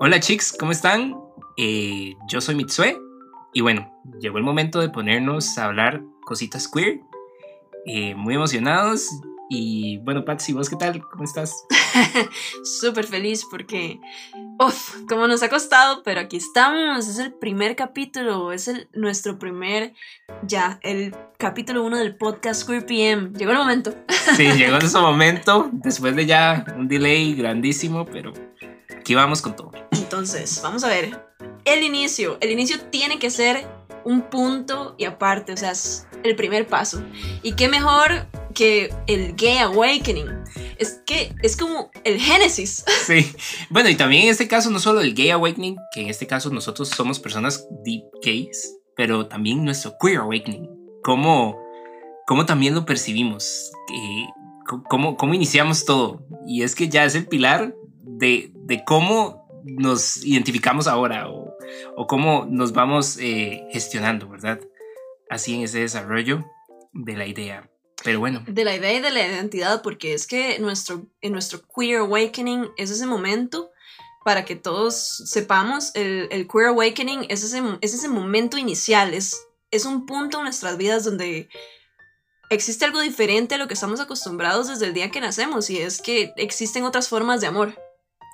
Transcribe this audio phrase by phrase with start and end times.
[0.00, 1.27] Hola chicos, ¿cómo están?
[1.58, 2.96] Eh, yo soy Mitsue
[3.52, 7.00] y bueno, llegó el momento de ponernos a hablar cositas queer.
[7.84, 9.08] Eh, muy emocionados
[9.50, 11.02] y bueno, Patsy, ¿vos qué tal?
[11.10, 11.64] ¿Cómo estás?
[12.64, 13.98] Súper feliz porque,
[14.60, 19.38] uff, como nos ha costado, pero aquí estamos, es el primer capítulo, es el, nuestro
[19.38, 19.94] primer,
[20.42, 23.32] ya, el capítulo uno del podcast Queer PM.
[23.38, 23.94] Llegó el momento.
[24.36, 28.34] Sí, llegó ese momento, después de ya un delay grandísimo, pero
[29.08, 29.72] aquí vamos con todo.
[29.92, 31.18] Entonces, vamos a ver.
[31.64, 32.36] El inicio.
[32.42, 33.66] El inicio tiene que ser
[34.04, 37.02] un punto y aparte, o sea, es el primer paso.
[37.42, 40.26] Y qué mejor que el Gay Awakening.
[40.76, 42.84] Es que es como el génesis.
[43.06, 43.32] Sí.
[43.70, 46.50] Bueno, y también en este caso, no solo el Gay Awakening, que en este caso
[46.50, 50.68] nosotros somos personas deep gays, pero también nuestro Queer Awakening.
[51.02, 51.58] ¿Cómo,
[52.26, 53.72] cómo también lo percibimos?
[53.90, 54.26] Eh,
[54.90, 56.20] cómo, ¿Cómo iniciamos todo?
[56.46, 57.72] Y es que ya es el pilar
[58.16, 61.54] de, de cómo nos identificamos ahora o,
[61.96, 64.60] o cómo nos vamos eh, gestionando, ¿verdad?
[65.28, 66.44] Así en ese desarrollo
[66.92, 67.70] de la idea.
[68.04, 68.42] Pero bueno.
[68.46, 72.70] De la idea y de la identidad, porque es que nuestro, en nuestro Queer Awakening
[72.76, 73.70] es ese momento
[74.24, 79.46] para que todos sepamos, el, el Queer Awakening es ese, es ese momento inicial, es,
[79.70, 81.48] es un punto en nuestras vidas donde
[82.50, 86.00] existe algo diferente a lo que estamos acostumbrados desde el día que nacemos y es
[86.00, 87.74] que existen otras formas de amor.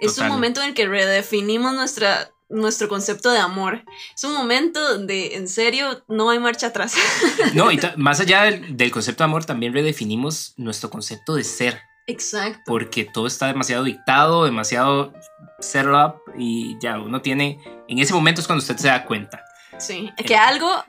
[0.05, 3.85] Es un momento en el que redefinimos nuestra, nuestro concepto de amor.
[4.15, 6.95] Es un momento donde en serio no hay marcha atrás.
[7.55, 11.81] No, y más allá del, concepto de amor, también redefinimos nuestro concepto de ser.
[12.07, 12.63] Exacto.
[12.67, 15.13] Porque todo está demasiado dictado, demasiado
[15.61, 17.59] set up y ya uno tiene,
[17.89, 19.43] en ese momento es cuando usted se da cuenta.
[19.79, 20.85] Sí, que algo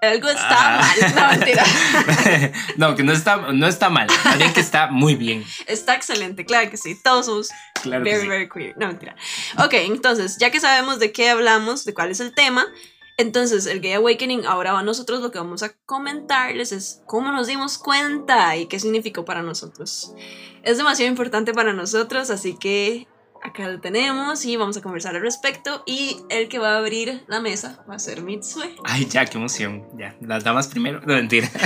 [0.00, 1.14] algo está mal.
[1.14, 1.64] No, mentira.
[2.76, 4.08] no, que no está, no está mal.
[4.22, 5.44] También que está muy bien.
[5.66, 6.94] Está excelente, claro que sí.
[7.02, 7.50] Todos somos
[7.84, 8.76] very, very queer.
[8.78, 9.14] No, mentira.
[9.58, 12.66] Ok, entonces, ya que sabemos de qué hablamos, de cuál es el tema,
[13.18, 17.76] entonces el Gay Awakening, ahora nosotros lo que vamos a comentarles es cómo nos dimos
[17.76, 20.14] cuenta y qué significó para nosotros.
[20.62, 23.06] Es demasiado importante para nosotros, así que
[23.50, 25.82] acá lo tenemos y vamos a conversar al respecto.
[25.86, 28.76] Y el que va a abrir la mesa va a ser Mitsue.
[28.84, 29.86] Ay, ya, qué emoción.
[29.96, 31.00] Ya, las damas primero.
[31.00, 31.48] No, mentira.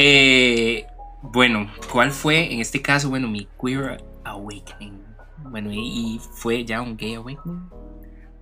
[0.00, 0.86] Eh,
[1.22, 3.08] bueno, ¿cuál fue en este caso?
[3.08, 5.02] Bueno, mi queer awakening.
[5.50, 7.68] Bueno, y, fue ya un gay awakening.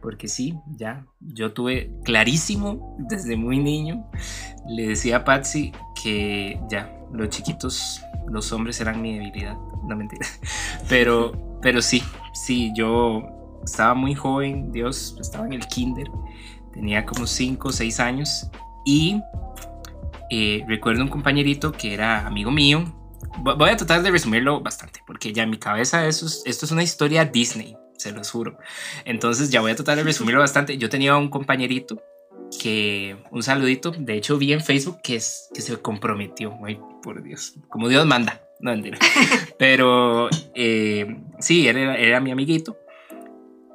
[0.03, 4.07] Porque sí, ya, yo tuve clarísimo desde muy niño.
[4.69, 5.73] Le decía a Patsy
[6.03, 9.57] que ya, los chiquitos, los hombres eran mi debilidad.
[9.85, 10.27] No mentira.
[10.91, 12.03] Pero pero sí,
[12.45, 13.23] sí, yo
[13.65, 16.07] estaba muy joven, Dios, estaba en el kinder,
[16.73, 18.49] tenía como 5 o 6 años
[18.85, 19.21] y
[20.31, 22.93] eh, recuerdo un compañerito que era amigo mío.
[23.39, 26.83] Voy a tratar de resumirlo bastante, porque ya en mi cabeza eso esto es una
[26.83, 28.59] historia Disney, se los juro.
[29.05, 30.79] Entonces ya voy a tratar de resumirlo bastante.
[30.79, 32.03] Yo tenía un compañerito
[32.61, 37.23] que, un saludito, de hecho vi en Facebook que, es, que se comprometió, ay, por
[37.23, 38.46] Dios, como Dios manda.
[38.61, 38.73] No.
[39.59, 42.77] Pero eh, sí, él era, mi amiguito.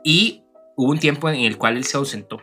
[0.04, 0.44] Y
[0.76, 2.42] hubo un tiempo en el cual él se ausentó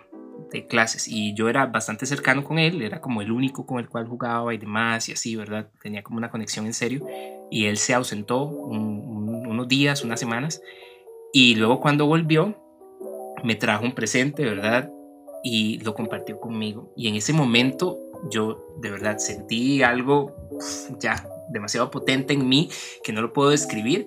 [0.53, 3.88] de clases y yo era bastante cercano con él, era como el único con el
[3.88, 5.69] cual jugaba y demás y así, ¿verdad?
[5.82, 7.06] Tenía como una conexión en serio
[7.50, 10.62] y él se ausentó unos días, unas semanas
[11.34, 12.56] y luego cuando volvió
[13.44, 14.91] me trajo un presente, ¿verdad?
[15.44, 17.99] Y lo compartió conmigo y en ese momento
[18.31, 20.34] yo de verdad sentí algo
[20.99, 22.70] ya demasiado potente en mí
[23.03, 24.06] que no lo puedo describir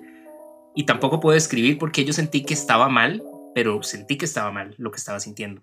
[0.74, 3.22] y tampoco puedo describir porque yo sentí que estaba mal,
[3.54, 5.62] pero sentí que estaba mal lo que estaba sintiendo.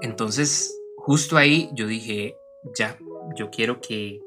[0.00, 2.36] Entonces, justo ahí yo dije,
[2.76, 2.98] ya,
[3.36, 4.20] yo quiero que,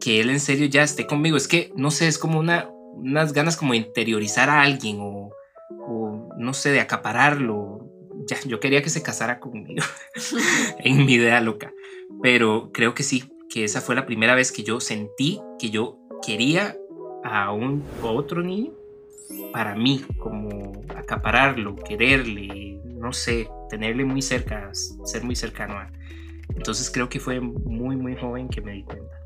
[0.00, 1.36] que él en serio ya esté conmigo.
[1.36, 5.30] Es que, no sé, es como una, unas ganas como de interiorizar a alguien o,
[5.70, 7.90] o no sé, de acapararlo.
[8.28, 9.84] Ya, yo quería que se casara conmigo
[10.78, 11.72] en mi idea loca.
[12.22, 15.98] Pero creo que sí, que esa fue la primera vez que yo sentí que yo
[16.24, 16.76] quería
[17.24, 18.72] a un otro niño
[19.52, 25.90] para mí, como acapararlo, quererle, no sé, tenerle muy cerca, ser muy cercano a.
[26.54, 29.20] Entonces creo que fue muy, muy joven que me di cuenta.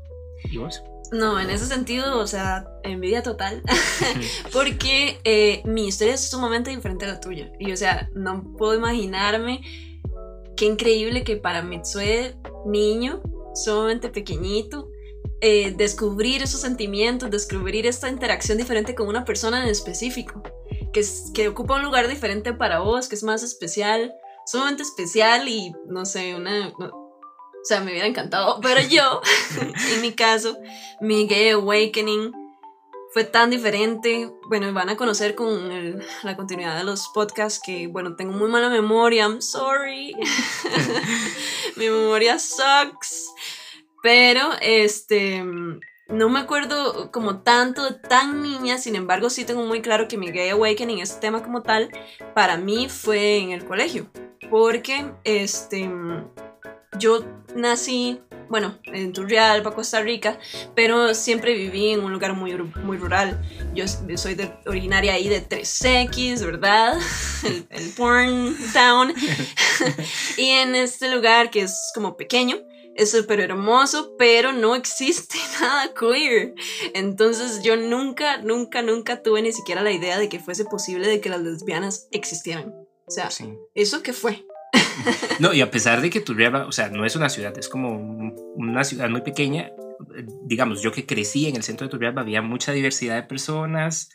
[0.45, 0.83] ¿Y vos?
[1.11, 3.61] No, en ese sentido, o sea, envidia total,
[4.53, 7.51] porque eh, mi historia es sumamente diferente a la tuya.
[7.59, 9.61] Y, o sea, no puedo imaginarme
[10.55, 12.35] qué increíble que para Mitsue,
[12.65, 13.21] niño,
[13.53, 14.89] sumamente pequeñito,
[15.41, 20.43] eh, descubrir esos sentimientos, descubrir esta interacción diferente con una persona en específico,
[20.93, 21.03] que,
[21.33, 24.13] que ocupa un lugar diferente para vos, que es más especial,
[24.45, 26.69] sumamente especial y no sé, una...
[26.77, 27.19] o
[27.63, 29.21] sea, me hubiera encantado, pero yo,
[29.93, 30.57] en mi caso,
[30.99, 32.31] mi gay awakening
[33.13, 34.31] fue tan diferente.
[34.47, 38.69] Bueno, van a conocer con la continuidad de los podcasts que, bueno, tengo muy mala
[38.69, 39.23] memoria.
[39.23, 40.15] I'm sorry.
[41.75, 43.33] Mi memoria sucks.
[44.01, 45.43] Pero, este,
[46.07, 50.31] no me acuerdo como tanto, tan niña, sin embargo sí tengo muy claro que mi
[50.31, 51.91] Gay Awakening, este tema como tal,
[52.33, 54.09] para mí fue en el colegio.
[54.49, 55.89] Porque, este,
[56.99, 60.39] yo nací, bueno, en Turrialba, Costa Rica,
[60.75, 62.53] pero siempre viví en un lugar muy,
[62.83, 63.41] muy rural.
[63.73, 66.99] Yo soy de, originaria ahí de 3X, ¿verdad?
[67.45, 69.13] El, el porn town.
[70.37, 72.57] y en este lugar que es como pequeño,
[72.95, 76.53] es súper hermoso, pero no existe nada queer.
[76.93, 81.21] Entonces yo nunca, nunca, nunca tuve ni siquiera la idea de que fuese posible de
[81.21, 82.73] que las lesbianas existieran.
[83.07, 83.29] O sea,
[83.73, 84.45] ¿eso qué fue?
[85.39, 87.97] No, y a pesar de que Turrialba, o sea, no es una ciudad, es como
[88.55, 89.71] una ciudad muy pequeña,
[90.43, 94.09] digamos, yo que crecí en el centro de Turrialba había mucha diversidad de personas,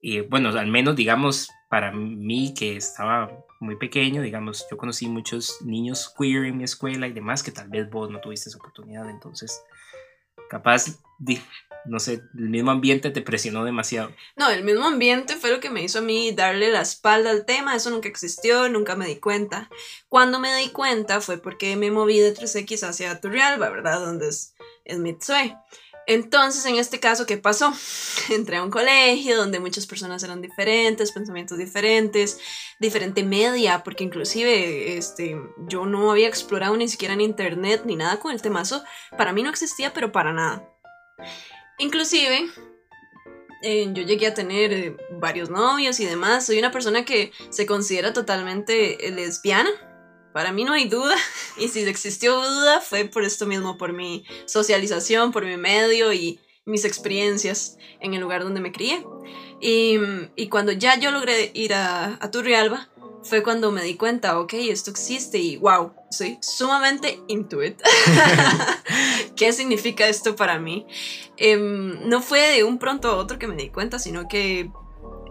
[0.00, 3.30] y bueno, al menos, digamos, para mí que estaba
[3.60, 7.68] muy pequeño, digamos, yo conocí muchos niños queer en mi escuela y demás, que tal
[7.68, 9.62] vez vos no tuviste esa oportunidad, entonces,
[10.50, 10.98] capaz,
[11.84, 14.10] no sé, el mismo ambiente te presionó demasiado.
[14.36, 17.44] No, el mismo ambiente fue lo que me hizo a mí darle la espalda al
[17.44, 19.68] tema, eso nunca existió, nunca me di cuenta.
[20.08, 24.00] Cuando me di cuenta fue porque me moví de 3X hacia Turrialba, ¿verdad?
[24.00, 24.98] Donde es, es.
[26.08, 27.72] Entonces, en este caso, ¿qué pasó?
[28.30, 32.38] Entré a un colegio donde muchas personas eran diferentes, pensamientos diferentes,
[32.78, 35.36] diferente media, porque inclusive este,
[35.68, 38.84] yo no había explorado ni siquiera en internet ni nada con el temazo.
[39.18, 40.72] Para mí no existía, pero para nada.
[41.78, 42.48] Inclusive,
[43.62, 46.46] eh, yo llegué a tener eh, varios novios y demás.
[46.46, 49.70] Soy una persona que se considera totalmente eh, lesbiana.
[50.32, 51.16] Para mí no hay duda.
[51.58, 56.38] Y si existió duda fue por esto mismo, por mi socialización, por mi medio y
[56.66, 59.04] mis experiencias en el lugar donde me crié.
[59.60, 62.90] Y, cuando ya yo logré ir a, a Turrialba,
[63.28, 67.80] fue cuando me di cuenta, ok, esto existe y wow, soy sumamente into it.
[69.36, 70.86] ¿Qué significa esto para mí?
[71.36, 74.70] Em, no fue de un pronto a otro que me di cuenta, sino que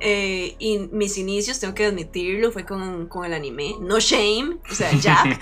[0.02, 3.76] eh, y mis inicios, tengo que admitirlo, fue con, con, el anime.
[3.80, 5.24] No shame, o sea, ya.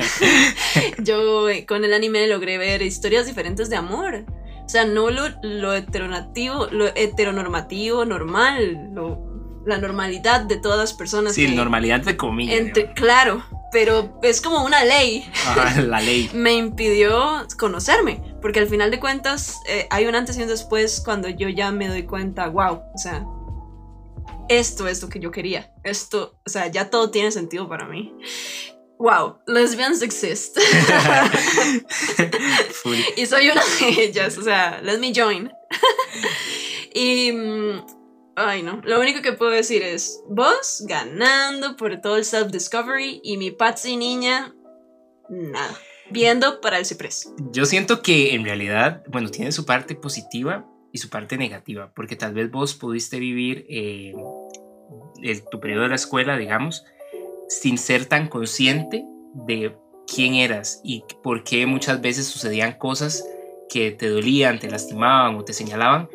[0.99, 4.25] Yo eh, con el anime logré ver historias diferentes de amor.
[4.65, 9.22] O sea, no lo, lo heteronativo, lo heteronormativo, normal, lo
[9.65, 11.33] la normalidad de todas las personas.
[11.33, 12.71] Sí, normalidad de comillas.
[12.95, 15.29] claro, pero es como una ley.
[15.87, 16.29] la ley.
[16.33, 21.01] me impidió conocerme, porque al final de cuentas eh, hay un antes y un después
[21.03, 23.25] cuando yo ya me doy cuenta, wow, o sea,
[24.49, 25.71] esto es lo que yo quería.
[25.83, 28.13] Esto, o sea, ya todo tiene sentido para mí.
[28.99, 30.57] Wow, lesbians exist.
[33.17, 35.51] y soy una de ellas, o sea, let me join.
[36.93, 38.02] y mm,
[38.35, 38.81] Ay, no.
[38.83, 43.95] Lo único que puedo decir es, vos ganando por todo el self-discovery y mi Patsy
[43.95, 44.55] niña,
[45.29, 45.77] nada.
[46.09, 47.31] Viendo para el ciprés.
[47.51, 52.15] Yo siento que en realidad, bueno, tiene su parte positiva y su parte negativa, porque
[52.15, 54.13] tal vez vos pudiste vivir eh,
[55.49, 56.83] tu periodo de la escuela, digamos,
[57.47, 59.75] sin ser tan consciente de
[60.13, 63.25] quién eras y por qué muchas veces sucedían cosas
[63.69, 66.09] que te dolían, te lastimaban o te señalaban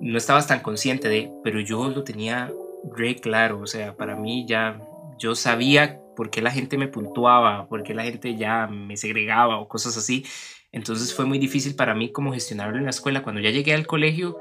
[0.00, 2.52] no estabas tan consciente de, pero yo lo tenía
[2.94, 4.80] re claro, o sea, para mí ya
[5.18, 9.58] yo sabía por qué la gente me puntuaba, por qué la gente ya me segregaba
[9.58, 10.24] o cosas así.
[10.72, 13.22] Entonces fue muy difícil para mí como gestionarlo en la escuela.
[13.22, 14.36] Cuando ya llegué al colegio,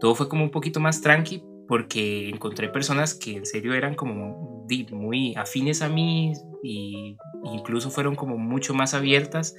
[0.00, 4.66] todo fue como un poquito más tranqui porque encontré personas que en serio eran como
[4.92, 9.54] muy afines a mí y incluso fueron como mucho más abiertas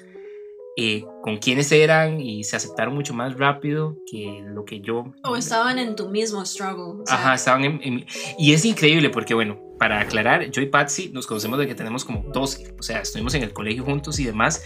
[0.76, 5.06] eh, con quiénes eran y se aceptaron mucho más rápido que lo que yo...
[5.24, 7.04] O estaban en tu mismo struggle.
[7.08, 8.06] Ajá, estaban en,
[8.40, 12.04] Y es increíble porque, bueno, para aclarar, yo y Patsy nos conocemos de que tenemos
[12.04, 14.64] como 12, o sea, estuvimos en el colegio juntos y demás,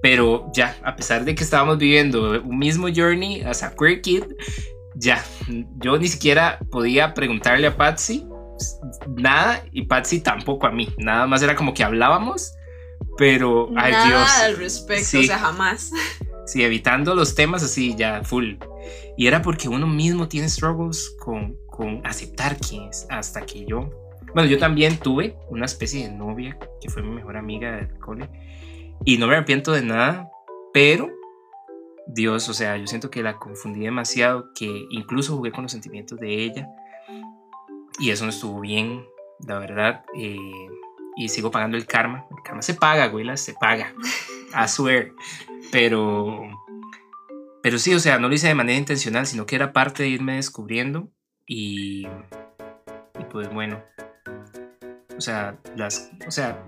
[0.00, 4.24] pero ya, a pesar de que estábamos viviendo un mismo journey as a queer kid,
[4.94, 5.22] ya,
[5.76, 8.26] yo ni siquiera podía preguntarle a Patsy
[9.08, 12.54] nada y Patsy tampoco a mí, nada más era como que hablábamos
[13.20, 14.30] pero, ay Nada Dios.
[14.40, 15.92] al respecto, o sea, jamás.
[16.46, 18.54] Sí, evitando los temas así ya full.
[19.18, 23.90] Y era porque uno mismo tiene struggles con, con aceptar quién es, hasta que yo...
[24.34, 28.26] Bueno, yo también tuve una especie de novia que fue mi mejor amiga del cole.
[29.04, 30.30] Y no me arrepiento de nada,
[30.72, 31.10] pero
[32.06, 36.18] Dios, o sea, yo siento que la confundí demasiado, que incluso jugué con los sentimientos
[36.18, 36.68] de ella
[37.98, 39.04] y eso no estuvo bien,
[39.46, 40.04] la verdad.
[40.16, 40.38] Eh,
[41.20, 42.26] y sigo pagando el karma.
[42.30, 43.92] El karma se paga, güey, se paga.
[44.54, 45.12] A swear.
[45.70, 46.40] Pero,
[47.62, 50.08] pero sí, o sea, no lo hice de manera intencional, sino que era parte de
[50.08, 51.10] irme descubriendo
[51.46, 52.06] y,
[53.18, 53.82] y pues bueno.
[55.16, 56.64] O sea, las, o sea,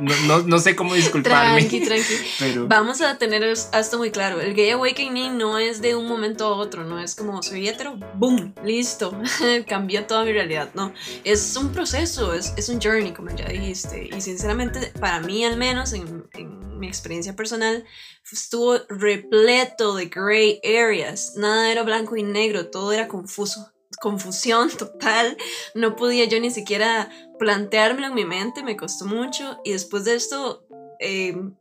[0.00, 1.60] no, no, sé cómo disculparme.
[1.60, 2.14] Tranqui, tranqui.
[2.38, 2.68] Pero...
[2.68, 4.40] Vamos a tener esto muy claro.
[4.40, 7.96] El gay awakening no es de un momento a otro, no es como soy hetero,
[8.14, 9.16] boom, listo,
[9.68, 10.70] cambió toda mi realidad.
[10.74, 10.92] No,
[11.24, 14.08] es un proceso, es, es, un journey, como ya dijiste.
[14.16, 17.84] Y sinceramente, para mí al menos, en, en mi experiencia personal,
[18.30, 21.34] estuvo repleto de gray areas.
[21.36, 25.36] Nada era blanco y negro, todo era confuso confusión total,
[25.74, 27.10] no podía yo ni siquiera
[27.44, 30.64] planteármelo en mi mente, me costó mucho y después de esto,
[30.98, 31.54] em,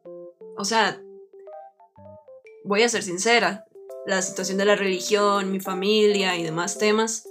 [0.58, 1.02] o sea,
[2.64, 3.66] voy a ser sincera,
[4.06, 7.28] la situación de la religión, mi familia y demás temas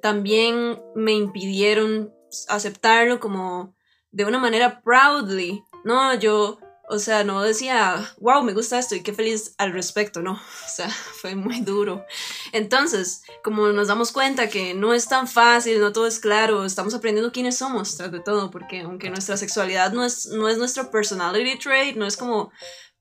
[0.00, 2.14] también me impidieron
[2.46, 3.74] aceptarlo como
[4.12, 6.14] de una manera proudly, ¿no?
[6.14, 10.32] Yo o sea, no decía, wow, me gusta esto y qué feliz al respecto, no.
[10.66, 12.04] O sea, fue muy duro.
[12.52, 16.94] Entonces, como nos damos cuenta que no es tan fácil, no todo es claro, estamos
[16.94, 20.90] aprendiendo quiénes somos tras de todo, porque aunque nuestra sexualidad no es, no es nuestro
[20.90, 22.50] personality trait, no es como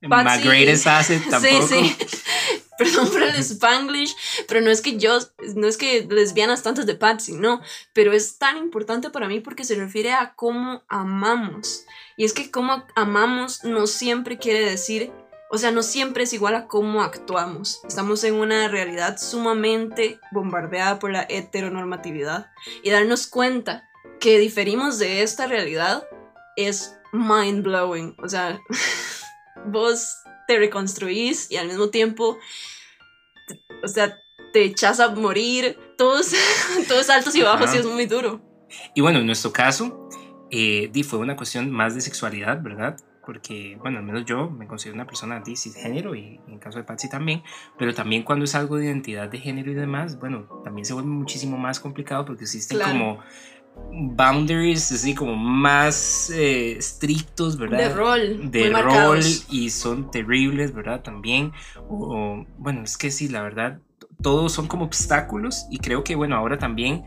[0.01, 1.67] My greatest asset tampoco.
[1.67, 2.61] Sí, sí.
[2.79, 4.15] Perdón por el spanglish,
[4.47, 5.19] pero no es que yo,
[5.55, 9.65] no es que lesbianas tantas de Patsy, no, pero es tan importante para mí porque
[9.65, 11.85] se refiere a cómo amamos.
[12.15, 15.11] Y es que cómo amamos no siempre quiere decir,
[15.51, 17.81] o sea, no siempre es igual a cómo actuamos.
[17.85, 22.49] Estamos en una realidad sumamente bombardeada por la heteronormatividad
[22.81, 23.89] y darnos cuenta
[24.21, 26.07] que diferimos de esta realidad
[26.55, 28.61] es mind blowing, o sea,
[29.65, 30.17] vos
[30.49, 32.39] te reconstruís y al mismo tiempo,
[33.83, 34.17] o sea,
[34.51, 36.33] te echas a morir, todos,
[36.87, 38.41] todos altos y bajos y es muy duro.
[38.95, 40.09] Y bueno, en nuestro caso,
[40.49, 42.97] eh, fue una cuestión más de sexualidad, ¿verdad?
[43.27, 46.83] Porque, bueno, al menos yo me considero una persona cisgénero y en el caso de
[46.83, 47.43] Patsy también,
[47.77, 51.09] pero también cuando es algo de identidad de género y demás, bueno, también se vuelve
[51.09, 53.19] muchísimo más complicado porque existen como
[53.91, 57.77] boundaries así como más eh, estrictos, ¿verdad?
[57.77, 58.51] De rol.
[58.51, 61.01] De rol y son terribles, ¿verdad?
[61.01, 61.51] También.
[61.89, 63.79] O, bueno, es que sí, la verdad,
[64.21, 67.03] todos son como obstáculos y creo que, bueno, ahora también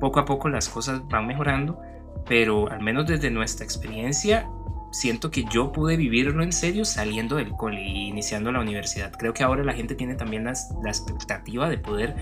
[0.00, 1.80] poco a poco las cosas van mejorando,
[2.26, 4.48] pero al menos desde nuestra experiencia,
[4.92, 9.12] siento que yo pude vivirlo en serio saliendo del cole y iniciando la universidad.
[9.12, 12.16] Creo que ahora la gente tiene también la expectativa de poder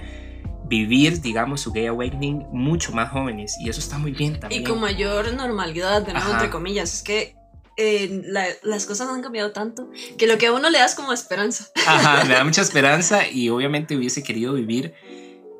[0.66, 4.62] vivir, digamos, su gay awakening mucho más jóvenes y eso está muy bien también.
[4.62, 7.37] Y con mayor normalidad, de nuevo, entre comillas, es que
[7.76, 8.23] eh,
[8.62, 11.68] las cosas han cambiado tanto que lo que a uno le da es como esperanza.
[11.87, 14.94] Ajá, me da mucha esperanza y obviamente hubiese querido vivir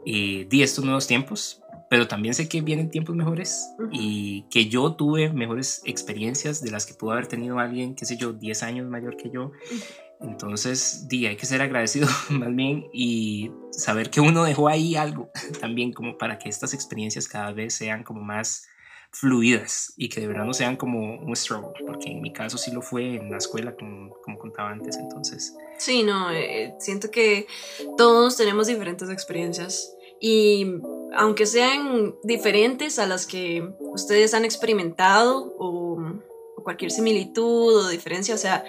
[0.07, 5.33] eh, estos nuevos tiempos, pero también sé que vienen tiempos mejores y que yo tuve
[5.33, 9.17] mejores experiencias de las que pudo haber tenido alguien, qué sé yo, 10 años mayor
[9.17, 9.53] que yo.
[10.25, 15.31] Entonces, di, hay que ser agradecido más bien y saber que uno dejó ahí algo
[15.61, 18.67] también como para que estas experiencias cada vez sean como más
[19.15, 22.73] fluidas y que de verdad no sean como un struggle, porque en mi caso sí
[22.73, 25.55] lo fue en la escuela, como, como contaba antes, entonces.
[25.79, 27.47] Sí, no, eh, siento que
[27.97, 30.67] todos tenemos diferentes experiencias y
[31.17, 35.99] aunque sean diferentes a las que ustedes han experimentado o
[36.65, 38.35] cualquier similitud o diferencia.
[38.35, 38.65] O sea,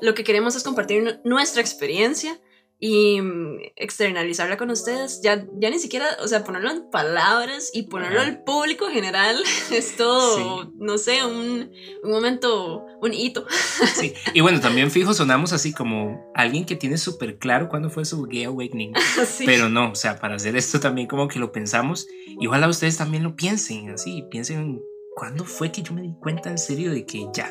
[0.00, 2.40] lo que queremos es compartir nuestra experiencia
[2.80, 5.20] y mm, externalizarla con ustedes.
[5.22, 9.36] Ya, ya ni siquiera, o sea, ponerlo en palabras y ponerlo al público general
[9.70, 11.70] es todo, no sé, un,
[12.02, 13.46] un, momento, un hito.
[14.00, 18.06] Sí, y bueno, también fijo, sonamos así como alguien que tiene súper claro cuándo fue
[18.06, 18.94] su gay awakening.
[19.44, 22.96] Pero no, o sea, para hacer esto también como que lo pensamos y ojalá ustedes
[22.96, 24.80] también lo piensen así, piensen
[25.14, 27.50] ¿cuándo fue que yo me di cuenta en serio de que ya,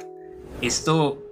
[0.62, 1.24] esto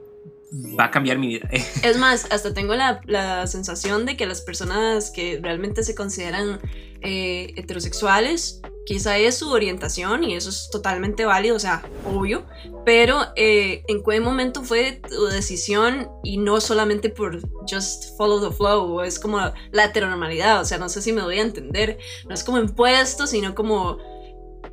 [0.80, 1.50] va a cambiar mi vida?
[1.84, 6.60] es más, hasta tengo la, la, sensación de que las personas que realmente se consideran
[7.02, 12.46] eh, heterosexuales, quizá es su orientación y eso es totalmente válido, o sea, obvio,
[12.86, 18.56] pero eh, en qué momento fue tu decisión y no solamente por just follow the
[18.56, 19.40] flow, es como
[19.72, 23.28] la heteronormalidad, o sea, no sé si me voy a entender, no es como impuesto,
[23.28, 23.98] sino como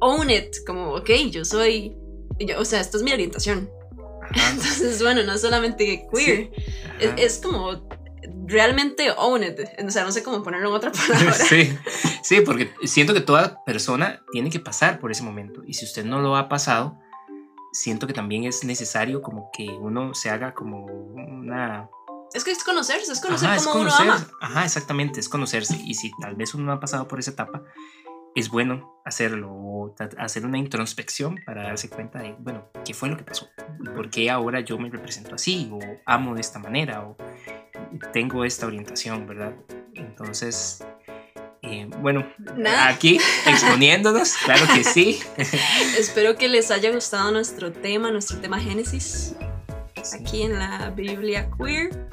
[0.00, 1.96] own it, como, ok, yo soy,
[2.58, 3.70] o sea, esto es mi orientación.
[4.50, 6.50] Entonces, bueno, no solamente queer,
[7.18, 7.86] es, como
[8.46, 11.32] realmente own it, o sea, no sé cómo ponerlo en otra palabra.
[11.48, 11.76] Sí,
[12.22, 16.04] sí, porque siento que toda persona tiene que pasar por ese momento y si usted
[16.04, 16.98] no lo ha pasado,
[17.72, 21.88] siento que también es necesario como que uno se haga como una...
[22.32, 24.28] Es que es conocerse, es conocer Ajá, es cómo uno conocer- ama.
[24.40, 25.80] Ajá, exactamente, es conocerse.
[25.84, 27.62] Y si tal vez uno no ha pasado por esa etapa,
[28.34, 33.16] es bueno hacerlo o hacer una introspección para darse cuenta de, bueno, ¿qué fue lo
[33.16, 33.48] que pasó?
[33.80, 35.68] ¿Y por qué ahora yo me represento así?
[35.72, 37.02] ¿O amo de esta manera?
[37.02, 37.16] ¿O
[38.12, 39.54] tengo esta orientación, verdad?
[39.94, 40.84] Entonces,
[41.62, 42.26] eh, bueno,
[42.56, 42.88] Nada.
[42.88, 45.20] aquí exponiéndonos, claro que sí.
[45.98, 49.36] Espero que les haya gustado nuestro tema, nuestro tema Génesis,
[50.12, 52.08] aquí en la Biblia Queer.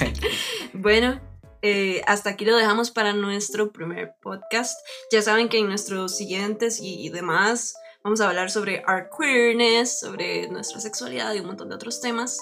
[0.74, 1.20] bueno,
[1.64, 4.78] eh, hasta aquí lo dejamos para nuestro primer podcast.
[5.10, 9.98] Ya saben que en nuestros siguientes y, y demás vamos a hablar sobre our queerness,
[10.00, 12.38] sobre nuestra sexualidad y un montón de otros temas.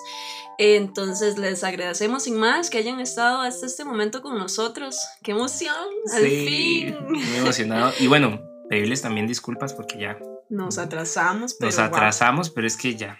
[0.59, 4.99] Entonces les agradecemos sin más que hayan estado hasta este momento con nosotros.
[5.23, 5.75] ¡Qué emoción!
[6.15, 6.47] ¡Al Sí,
[6.89, 6.97] fin!
[7.09, 7.93] muy emocionado.
[8.01, 10.19] Y bueno, pedirles también disculpas porque ya
[10.51, 11.87] Nos atrasamos, pero nos wow.
[11.87, 13.19] atrasamos, pero es que ya.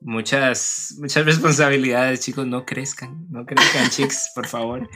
[0.00, 2.46] Muchas, muchas responsabilidades, chicos.
[2.46, 4.88] No crezcan, no crezcan, chicos, por favor.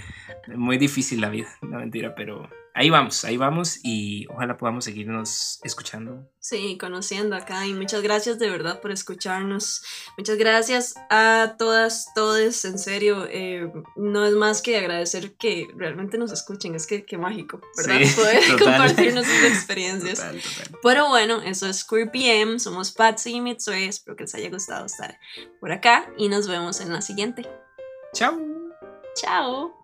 [0.54, 5.58] Muy difícil la vida, no mentira, pero ahí vamos, ahí vamos y ojalá podamos seguirnos
[5.64, 6.30] escuchando.
[6.38, 9.82] Sí, conociendo acá y muchas gracias de verdad por escucharnos.
[10.16, 13.26] Muchas gracias a todas, todos, en serio.
[13.28, 17.98] eh, no es más que agradecer que realmente nos escuchen, es que qué mágico, ¿verdad?
[18.06, 18.58] Sí, Poder total.
[18.58, 20.18] compartir nuestras experiencias.
[20.20, 20.78] Total, total.
[20.82, 24.86] Pero bueno, eso es Queer PM, somos Patsy y Mitsue, espero que les haya gustado
[24.86, 25.18] estar
[25.60, 27.46] por acá y nos vemos en la siguiente.
[28.14, 28.38] Chao.
[29.16, 29.77] Chao.